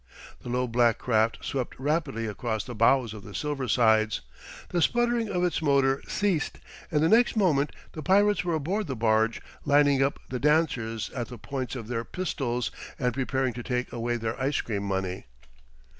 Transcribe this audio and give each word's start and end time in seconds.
The 0.41 0.49
low 0.49 0.67
black 0.67 0.97
craft 0.97 1.45
swept 1.45 1.79
rapidly 1.79 2.25
across 2.25 2.63
the 2.63 2.73
bows 2.73 3.13
of 3.13 3.21
the 3.23 3.35
Silver 3.35 3.67
Sides; 3.67 4.21
the 4.69 4.81
sputtering 4.81 5.29
of 5.29 5.43
its 5.43 5.61
motor 5.61 6.01
ceased; 6.07 6.57
and 6.89 7.03
the 7.03 7.07
next 7.07 7.35
moment 7.35 7.71
the 7.91 8.01
pirates 8.01 8.43
were 8.43 8.55
aboard 8.55 8.87
the 8.87 8.95
barge, 8.95 9.43
lining 9.63 10.01
up 10.01 10.19
the 10.29 10.39
dancers 10.39 11.11
at 11.11 11.27
the 11.27 11.37
points 11.37 11.75
of 11.75 11.87
their 11.87 12.03
pistols, 12.03 12.71
and 12.97 13.13
preparing 13.13 13.53
to 13.53 13.61
take 13.61 13.93
away 13.93 14.17
their 14.17 14.41
ice 14.41 14.59
cream 14.59 14.81
money. 14.81 15.27